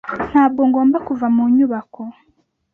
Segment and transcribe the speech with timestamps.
[0.29, 2.01] Ntabwo ngomba kuva mu nyubako.